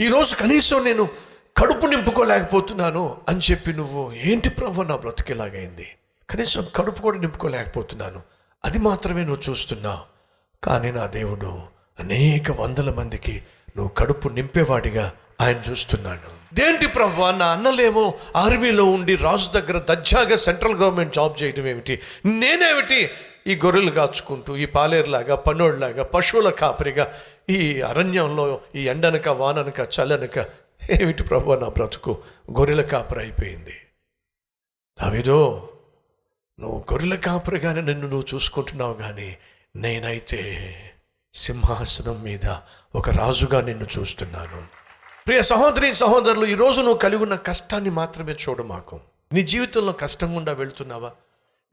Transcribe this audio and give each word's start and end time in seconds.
ఈరోజు 0.00 0.36
కనీసం 0.36 0.84
నేను 0.84 1.08
కడుపు 1.56 1.86
నింపుకోలేకపోతున్నాను 1.86 3.16
అని 3.28 3.40
చెప్పి 3.50 3.72
నువ్వు 3.72 4.12
ఏంటి 4.12 4.48
ప్రభు 4.48 4.82
నా 4.82 4.96
బ్రతికేలాగైంది? 4.96 5.88
కనీసం 6.30 6.66
కడుపు 6.76 7.02
కూడా 7.02 7.18
నింపుకోలేకపోతున్నాను. 7.18 8.22
అది 8.64 8.78
మాత్రమే 8.78 9.24
నువ్వు 9.24 9.50
చూస్తున్నావు 9.50 9.98
కానీ 10.64 10.92
నా 10.92 11.06
దేవుడు 11.06 11.60
అనేక 12.00 12.60
వందల 12.60 12.94
మందికి 12.94 13.42
నువ్వు 13.76 13.88
కడుపు 13.88 14.28
నింపేవాడిగా 14.28 15.12
ఆయన 15.40 15.60
చూస్తున్నాడు. 15.70 16.54
దేంటి 16.54 16.86
ప్రభు? 16.86 17.38
నా 17.38 17.46
అన్నలేమో 17.46 18.14
ఆర్మీలో 18.36 18.84
ఉండి 18.84 19.14
రాజు 19.14 19.48
దగ్గర 19.48 19.78
దర్జాగా 19.78 20.36
సెంట్రల్ 20.36 20.74
గవర్నమెంట్ 20.74 21.14
జాబ్ 21.14 21.42
చేయడం 21.42 21.66
ఏమిటి? 21.66 22.00
నేనేమిటి? 22.26 23.10
ఈ 23.46 23.56
గొర్రెలు 23.56 23.90
కాచుకుంటూ 23.90 24.56
ఈ 24.56 24.66
పాలేరులాగా 24.66 25.34
పన్నోళ్ళలాగా 25.34 26.04
పశువుల 26.04 26.50
కాపరిగా 26.50 27.14
ఈ 27.50 27.80
అరణ్యంలో 27.80 28.60
ఈ 28.74 28.88
ఎండనక 28.88 29.28
వాననక 29.28 29.80
చల్లనక 29.80 30.38
ఏమిటి 31.02 31.22
ప్రభు 31.22 31.52
నా 31.52 31.68
బ్రతుకు? 31.68 32.22
గొర్రెల 32.58 32.82
కాపరి 32.82 33.20
అయిపోయింది. 33.20 33.74
దావిదో 35.02 35.68
నువ్వు 36.60 36.84
గొర్రెల 36.92 37.14
కాపరిగానే 37.14 37.80
నిన్ను 37.80 38.08
నువ్వు 38.08 38.34
చూసుకుంటున్నావు 38.34 38.94
కానీ 38.94 39.36
నేనైతే 39.76 40.74
సింహాసనం 41.34 42.22
మీద 42.22 42.56
ఒక 42.94 43.10
రాజుగా 43.10 43.60
నిన్ను 43.60 43.86
చూస్తున్నాను. 43.98 44.62
ప్రియ 45.26 45.42
సహోదరి 45.42 45.92
సహోదరులు 45.92 46.46
ఈరోజు 46.46 46.80
నువ్వు 46.80 46.98
కలిగి 46.98 47.22
ఉన్న 47.22 47.34
కష్టాన్ని 47.34 47.90
మాత్రమే 47.90 48.32
చూడమాకు 48.32 49.00
నీ 49.32 49.42
జీవితంలో 49.42 49.92
కష్టం 49.92 50.36
గుండా 50.36 50.52
వెళ్తున్నావా? 50.52 51.10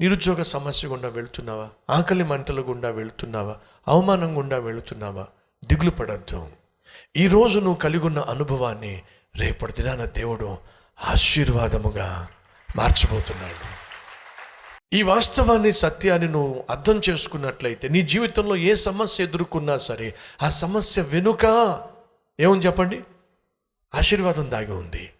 నిరుద్యోగ 0.01 0.41
సమస్య 0.41 0.87
గుండా 0.87 1.07
వెళ్తున్నావా? 1.07 1.69
ఆకలి 1.89 2.23
మంటల 2.23 2.59
గుండా 2.59 2.89
వెళ్తున్నావా? 2.89 3.55
అవమానం 3.87 4.37
గుండా 4.37 4.57
వెళుతున్నావా? 4.57 5.27
దిగులు 5.65 5.89
పడద్దు. 5.89 6.47
ఈరోజు 7.17 7.59
నువ్వు 7.59 7.75
కలిగి 7.75 8.05
ఉన్న 8.05 8.19
అనుభవాన్ని 8.19 9.01
రేపటి 9.35 9.73
దినాన 9.73 10.05
దేవుడు 10.05 10.57
ఆశీర్వాదముగా 11.03 12.27
మార్చబోతున్నాడు. 12.75 13.75
ఈ 14.95 15.01
వాస్తవాన్ని 15.01 15.71
సత్యాన్ని 15.71 16.27
నువ్వు 16.27 16.65
అర్థం 16.69 17.01
చేసుకున్నట్లయితే 17.09 17.87
నీ 17.87 18.01
జీవితంలో 18.01 18.55
ఏ 18.55 18.75
సమస్య 18.75 19.23
ఎదుర్కొన్నా 19.23 19.77
సరే 19.77 20.15
ఆ 20.43 20.49
సమస్య 20.49 21.01
వెనుక 21.01 21.45
ఏమని 22.39 22.61
చెప్పండి? 22.61 23.01
ఆశీర్వాదం 23.95 24.51
దాగి 24.51 24.71
ఉంది. 24.71 25.11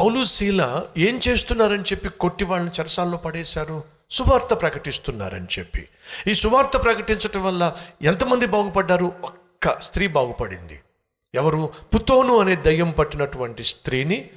పౌలు 0.00 0.24
శీల 0.24 0.86
ఏం 0.98 1.20
చేస్తున్నారని 1.28 1.82
చెప్పి 1.82 2.08
కొట్టి 2.08 2.44
వాళ్ళని 2.44 2.70
చెరసాల్లో 2.80 3.16
పడేశారు? 3.16 3.84
సువార్త 4.10 4.54
ప్రకటిస్తున్నారని 4.54 5.46
చెప్పి. 5.58 5.88
ఈ 6.26 6.34
సువార్త 6.34 6.82
ప్రకటించటం 6.82 7.44
వల్ల 7.44 7.76
ఎంతమంది 8.02 8.46
బాగుపడ్డారు? 8.46 9.12
ఒక్క 9.24 9.80
స్త్రీ 9.80 10.06
బాగుపడింది. 10.06 10.80
ఎవరు? 11.34 11.72
పుతోను 11.94 12.38
అనే 12.38 12.56
దయ్యం 12.56 12.90
పట్టినటువంటి 12.90 13.64
స్త్రీని 13.64 14.30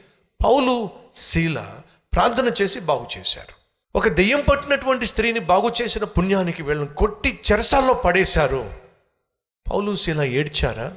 పౌలు 0.43 0.89
శీల 1.13 1.79
ప్రార్థన 2.13 2.53
చేసి 2.61 2.79
బాగు 2.79 3.07
చేశారు. 3.17 3.53
ఒక 3.97 4.07
దెయ్యం 4.07 4.41
పట్టినటువంటి 4.49 5.05
స్త్రీని 5.05 5.39
బాగు 5.39 5.71
చేసిన 5.81 6.03
పుణ్యానికి 6.03 6.63
వీళ్ళని 6.63 6.95
కొట్టి 6.95 7.39
చెరసాల్లో 7.51 7.93
పడేశారు. 7.93 8.73
పౌలు 9.71 9.95
శీల 9.95 10.21
ఏడ్చారా? 10.21 10.93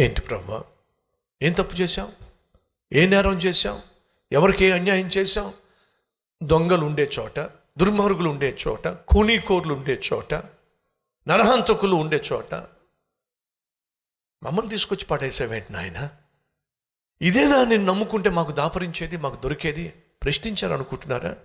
ఏంటి 0.00 0.20
బ్రహ్మ? 0.20 0.60
ఏం 1.42 1.52
తప్పు 1.52 1.74
చేశాం 1.74 2.08
ఏ 2.92 3.06
నేరం 3.06 3.32
చేశాం 3.32 3.80
ఎవరికి 4.32 4.64
ఏ 4.64 4.70
అన్యాయం 4.70 5.06
చేశాం? 5.06 5.52
దొంగలు 6.42 6.84
ఉండే 6.86 7.10
చోట 7.18 7.40
దుర్మార్గులు 7.78 8.28
ఉండే 8.28 8.56
చోట 8.68 8.88
కూనీకోర్లు 8.88 9.74
ఉండే 9.74 10.00
చోట 10.12 10.34
నరహంతకులు 11.28 11.96
ఉండే 11.96 12.22
చోట. 12.32 12.54
మమ్మల్ని 14.42 14.70
తీసుకొచ్చి 14.70 15.04
పడేసేవేంటి 15.04 15.72
నాయన? 15.72 16.08
ఇదేనా 17.22 17.64
నేను 17.64 17.84
నమ్ముకుంటే 17.84 18.30
మాకు 18.30 18.52
దాపరించేది 18.52 19.16
మాకు 19.16 19.42
దొరికేది? 19.42 19.88
ప్రశ్నించారనుకుంటున్నారా? 20.22 21.36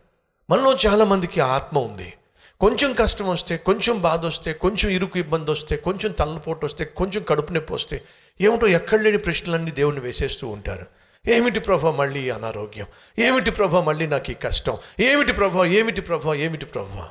మనలో 0.50 0.74
చాలామందికి 0.74 1.40
ఆత్మ 1.40 1.80
ఉంది. 1.80 2.14
కొంచెం 2.60 2.94
కష్టం 2.94 3.28
వస్తే 3.28 3.58
కొంచెం 3.58 4.02
బాధ 4.02 4.26
వస్తే 4.26 4.54
కొంచెం 4.54 4.92
ఇరుకు 4.92 5.20
ఇబ్బంది 5.20 5.52
వస్తే 5.52 5.76
కొంచెం 5.76 6.12
తలపోటు 6.12 6.66
వస్తే 6.66 6.86
కొంచెం 6.86 7.24
కడుపు 7.24 7.54
నొప్పి 7.54 7.74
వస్తే 7.74 8.06
ఏమిటో 8.42 8.68
ఎక్కడ 8.68 9.02
లేని 9.02 9.18
ప్రశ్నలన్నీ 9.18 9.72
దేవుణ్ణి 9.72 10.02
వేసేస్తూ 10.02 10.48
ఉంటారు. 10.48 11.05
ఏమిటి 11.28 11.60
ప్రభా 11.60 11.92
మళ్ళీ 11.92 12.30
అనారోగ్యం? 12.30 12.86
ఏమిటి 13.20 13.52
ప్రభా 13.52 13.82
మళ్ళీ 13.82 14.08
నాకు 14.08 14.32
ఈ 14.32 14.34
కష్టం? 14.34 14.78
ఏమిటి 15.00 15.34
ప్రభా? 15.34 15.66
ఏమిటి 15.66 16.02
ప్రభా? 16.02 16.34
ఏమిటి 16.34 16.66
ప్రభా? 16.66 17.10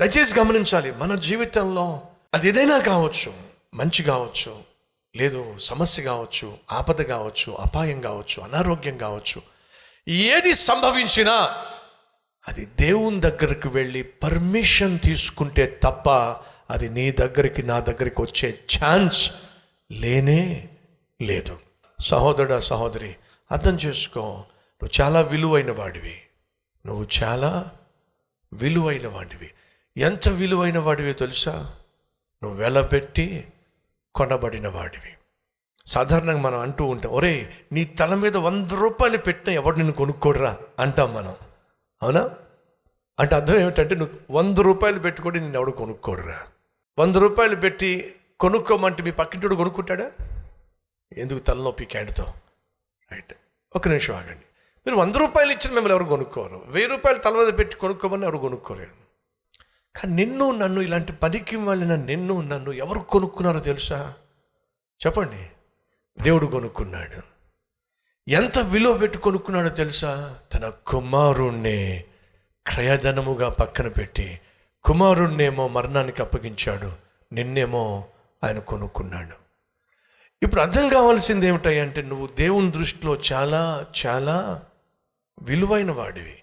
దయచేసి 0.00 0.40
గమనించాలి 0.40 0.92
మన 0.92 1.14
జీవితంలో 1.14 2.02
అది 2.34 2.48
ఏదైనా 2.48 2.78
కావచ్చు. 2.78 3.32
మంచి 3.74 4.02
కావచ్చు 4.02 4.72
లేదు 5.16 5.54
సమస్య 5.58 6.02
కావచ్చు 6.02 6.56
ఆపద 6.72 7.02
కావచ్చు 7.02 7.52
అపాయం 7.52 8.00
కావచ్చు 8.00 8.42
అనారోగ్యం 8.42 8.98
కావచ్చు. 8.98 9.42
ఏది 10.08 10.54
సంభవించినా 10.54 11.64
అది 12.48 12.64
దేవుని 12.64 13.20
దగ్గరికి 13.20 13.68
వెళ్ళి 13.68 14.02
పర్మిషన్ 14.02 14.98
తీసుకుంటే 14.98 15.80
తప్ప 15.82 16.10
అది 16.70 16.88
నీ 16.88 17.10
దగ్గరికి 17.10 17.62
నా 17.62 17.80
దగ్గరికి 17.80 18.22
వచ్చే 18.22 18.58
ఛాన్స్ 18.78 19.30
లేనే 19.92 20.68
లేదు. 21.22 21.58
సహోదరుడా 22.02 22.58
సహోదరి 22.58 23.16
అర్థం 23.52 23.74
చేసుకో 23.76 24.20
నువ్వు 24.82 25.00
చాలా 25.00 25.20
విలువైన 25.20 25.72
వాడివి. 25.72 26.22
నువ్వు 26.86 27.06
చాలా 27.22 27.70
విలువైన 28.52 29.08
వాడివి. 29.08 29.50
ఎంత 29.96 30.28
విలువైన 30.28 30.78
వాడివి 30.78 31.12
తెలుసా? 31.12 31.74
నువ్వు 32.42 32.58
వెలబెట్టి 32.58 33.52
కొనబడిన 34.14 34.68
వాడివి. 34.68 35.14
సాధారణంగా 35.86 36.40
మనం 36.40 36.58
అంటూ 36.58 36.84
ఉంటాం 36.84 37.12
ఒరే 37.12 37.56
నీ 37.72 37.84
తల 37.84 38.14
మీద 38.14 38.36
వంద 38.36 38.70
రూపాయలు 38.70 39.18
పెట్టినా 39.18 39.54
ఎవడు 39.54 39.76
నిన్ను 39.76 39.94
కొనుక్కోడురా? 39.94 40.58
అంటాం 40.78 41.14
మనం. 41.14 41.36
అవునా? 42.02 42.30
అంటే 43.20 43.34
అర్థం 43.34 43.56
ఏమిటంటే 43.56 43.94
నువ్వు 43.94 44.36
వంద 44.38 44.58
రూపాయలు 44.58 44.98
పెట్టుకొని 44.98 45.40
నిన్ను 45.40 45.58
ఎవడు 45.58 45.70
కొనుక్కోడురా? 45.70 46.38
వంద 46.98 47.16
రూపాయలు 47.16 47.56
పెట్టి 47.56 48.14
కొనుక్కోమంటే 48.40 49.02
మీ 49.02 49.10
పక్కింటుడు 49.10 49.54
కొనుక్కుంటాడా? 49.54 50.12
ఎందుకు 51.18 51.38
తలనొప్పి 51.38 51.84
క్యాడ్తో 51.84 52.34
రైట్. 53.12 53.34
ఒక 53.76 53.88
నిమిషం 53.88 54.14
ఆగండి. 54.14 54.46
మీరు 54.86 54.94
వంద 54.94 55.14
రూపాయలు 55.14 55.52
ఇచ్చిన 55.52 55.74
మిమ్మల్ని 55.74 55.98
ఎవరు 55.98 56.08
కొనుక్కోరు. 56.08 56.62
వెయ్యి 56.66 56.90
రూపాయలు 56.90 57.18
తలవద 57.18 57.58
పెట్టి 57.58 57.76
కొనుక్కోమని 57.76 58.24
ఎవరు 58.24 58.38
కొనుక్కోలేరు. 58.38 59.02
కానీ 59.96 60.14
నిన్ను 60.14 60.50
నన్ను 60.50 60.80
ఇలాంటి 60.80 61.12
పనికి 61.12 61.56
వెళ్ళిన 61.56 61.94
నిన్ను 61.94 62.40
నన్ను 62.40 62.72
ఎవరు 62.72 62.98
కొనుక్కున్నారో 62.98 63.60
తెలుసా? 63.60 64.14
చెప్పండి. 65.06 65.50
దేవుడు 66.22 66.46
కొనుక్కున్నాడు. 66.46 67.22
ఎంత 68.30 68.58
విలువ 68.58 68.98
పెట్టి 68.98 69.18
కొనుక్కున్నాడో 69.18 69.68
తెలుసా? 69.68 70.38
తన 70.54 70.68
కుమారుణ్ణి 70.68 72.04
క్రయధనముగా 72.66 73.48
పక్కన 73.48 73.88
పెట్టి 73.88 74.40
కుమారుణ్ణేమో 74.82 75.68
మరణానికి 75.68 76.22
అప్పగించాడు. 76.22 76.92
నిన్నేమో 77.32 78.04
ఆయన 78.44 78.58
కొనుక్కున్నాడు. 78.58 79.41
ఇప్పుడు 80.42 80.60
అర్థం 80.60 80.88
కావాల్సింది 80.88 81.46
ఏమిటంటే 81.46 82.02
నువ్వు 82.02 82.26
దేవుని 82.26 82.70
దృష్టిలో 82.70 83.18
చాలా 83.32 83.86
చాలా 84.06 84.62
విలువైన 85.42 85.92
వాడివి. 85.92 86.38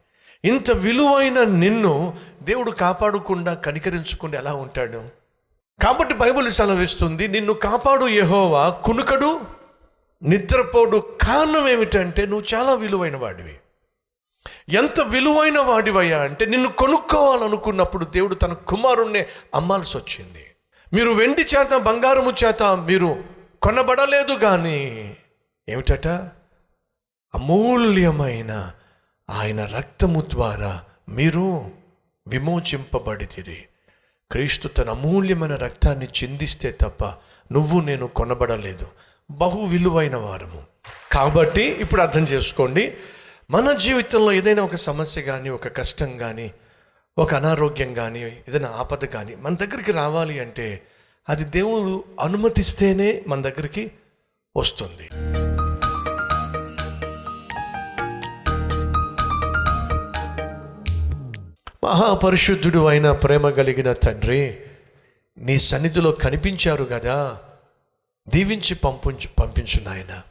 ఇంత 0.45 0.71
విలువైన 0.71 1.43
నిన్ను 1.43 2.17
దేవుడు 2.43 2.71
కాపాడకుండా 2.71 3.53
కనికరించకుండా 3.53 4.37
ఎలా 4.37 4.53
ఉంటాడు? 4.53 5.03
కాబట్టి 5.83 6.13
బైబుల్ 6.13 6.51
సెలవిస్తుంది 6.51 7.27
నిన్ను 7.27 7.53
కాపాడు 7.53 8.05
యహోవా 8.05 8.69
కునుకడు 8.69 9.41
నిద్రపోడు 10.23 10.97
కారణం 10.97 11.69
ఏమిటంటే 11.69 12.25
నువ్వు 12.25 12.55
చాలా 12.55 12.73
విలువైన 12.73 13.17
వాడివి. 13.17 13.59
ఎంత 14.69 15.01
విలువైన 15.01 15.59
వాడివయ్యా 15.59 16.21
అంటే 16.21 16.45
నిన్ను 16.45 16.69
కొనుక్కోవాలనుకున్నప్పుడు 16.69 18.05
దేవుడు 18.05 18.35
తన 18.35 18.53
కుమారుణ్ణి 18.53 19.25
అమ్మాల్సి 19.55 19.97
వచ్చింది 19.97 20.45
మీరు 20.93 21.11
వెండి 21.11 21.41
చేత 21.41 21.77
బంగారము 21.77 22.33
చేత 22.45 22.63
మీరు 22.63 23.38
కొనబడలేదు 23.61 24.33
కానీ 24.33 25.17
ఏమిటట? 25.69 26.07
అమూల్యమైన 27.35 28.73
ఆయన 29.29 29.65
రక్తము 29.65 30.21
ద్వారా 30.21 30.85
మీరు 31.09 31.71
విమోచింపబడితిరి. 32.27 33.65
క్రీస్తు 34.31 34.67
తన 34.67 34.89
అమూల్యమైన 34.89 35.55
రక్తాన్ని 35.55 36.05
చిందిస్తే 36.05 36.71
తప్ప 36.71 37.05
నువ్వు 37.51 37.81
నేను 37.81 38.07
కొనబడలేదు. 38.07 38.87
బహు 39.31 39.65
విలువైన 39.65 40.15
వారము. 40.15 40.63
కాబట్టి 41.11 41.63
ఇప్పుడు 41.63 42.01
అర్థం 42.01 42.23
చేసుకోండి. 42.23 42.97
మన 43.49 43.71
జీవితంలో 43.71 44.31
ఏదైనా 44.31 44.63
ఒక 44.63 44.75
సమస్య 44.75 45.21
కానీ 45.21 45.49
ఒక 45.49 45.77
కష్టం 45.77 46.17
కానీ 46.17 46.53
ఒక 47.17 47.33
అనారోగ్యం 47.33 47.93
కానీ 47.93 48.43
ఏదైనా 48.47 48.69
ఆపద 48.69 49.05
కానీ 49.05 49.35
మన 49.35 49.55
దగ్గరికి 49.55 49.91
రావాలి 49.91 50.39
అంటే 50.39 50.87
అది 51.29 51.43
దేవుడు 51.43 52.03
అనుమతిస్తేనే 52.19 53.23
మన 53.27 53.41
దగ్గరికి 53.41 53.91
వస్తుంది. 54.57 55.09
మహాపరిశుద్ధుడు 61.83 62.85
అయిన 62.85 63.11
ప్రేమ 63.11 63.49
కలిగిన 63.49 63.93
తండ్రి 63.93 64.57
నీ 65.37 65.57
సన్నిధిలో 65.57 66.11
కనిపించారు 66.11 66.83
కదా 66.83 67.37
దీవించి 68.29 68.75
పంపించు 68.75 69.27
పంపించు 69.39 69.83
నాయన. 69.83 70.21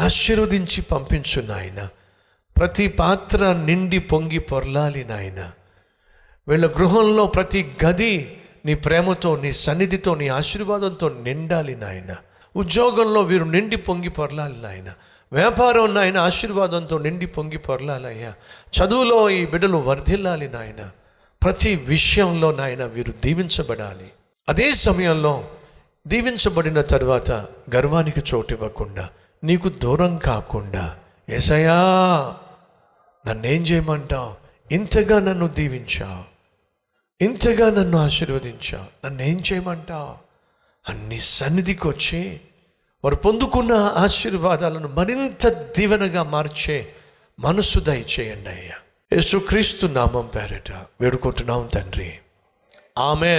ఆశీర్వదించి 0.00 0.82
పంపించు 0.82 1.42
నాయన. 1.42 1.88
ప్రతి 2.56 2.88
పాత్ర 2.88 3.52
నిండి 3.52 3.98
పొంగి 3.98 4.38
పొర్లాలి 4.38 5.04
నాయన. 5.04 5.52
వీళ్ళ 6.48 6.66
గృహంలో 6.66 7.26
ప్రతి 7.26 7.74
గది 7.84 8.39
నీ 8.64 8.74
ప్రేమతో 8.74 9.36
నీ 9.36 9.52
సన్నిధితో 9.52 10.14
నీ 10.14 10.28
ఆశీర్వాదంతో 10.28 11.08
నిండాలి 11.08 11.76
నాయన. 11.76 12.16
ఉద్యోగంలో 12.56 13.20
వీరు 13.20 13.44
నిండి 13.44 13.76
పొంగి 13.76 14.08
పొరలాలి 14.08 14.62
నాయన. 14.62 14.92
వ్యాపారం 15.32 15.94
నాయన 15.94 16.18
ఆశీర్వాదంతో 16.18 16.98
నిండి 16.98 17.26
పొంగి 17.26 17.58
పొరలాలయ్యా. 17.58 18.32
చదువులో 18.78 19.30
ఈ 19.30 19.46
బిడ్డలు 19.46 19.76
వర్ధిల్లాలి 19.76 20.48
నాయన. 20.48 20.90
ప్రతి 21.42 21.76
విషయంలో 21.88 22.52
నాయన 22.52 22.84
వీరు 22.84 23.12
దీవించబడాలి. 23.24 24.10
అదే 24.48 24.72
సమయంలో 24.72 25.44
దీవించబడిన 26.06 26.80
తర్వాత 26.80 27.30
గర్వానికి 27.74 28.22
చోటు 28.34 28.52
ఇవ్వకుండా 28.54 29.08
నీకు 29.44 29.68
దూరం 29.68 30.16
కాకుండా 30.16 30.96
ఎసయా 31.28 31.74
నన్నేం 33.26 33.62
చేయమంటావు? 33.62 34.34
ఇంతగా 34.74 35.20
నన్ను 35.20 35.48
దీవించావు. 35.48 36.29
ఇంతగా 37.22 37.70
నన్ను 37.70 37.98
ఆశీర్వదించావు 37.98 39.06
నన్ను 39.06 39.22
ఏం 39.22 39.42
చేయమంటావు 39.52 40.14
అన్ని 40.88 41.18
సన్నిధికి 41.18 41.88
వచ్చి 41.88 42.40
వారు 43.04 43.16
పొందుకున్న 43.16 43.72
ఆశీర్వాదాలను 43.74 44.88
మరింత 44.88 45.46
దీవెనగా 45.48 46.22
మార్చే 46.22 46.88
మనసు 47.40 47.78
దయచేయండి 47.78 48.48
అయ్యా. 48.48 48.74
యేసుక్రీస్తు 49.12 49.86
నామం 49.86 50.26
పేరిట 50.26 50.72
వేడుకుంటున్నాం 50.72 51.66
తండ్రి. 51.74 52.18
ఆమెన్. 52.98 53.38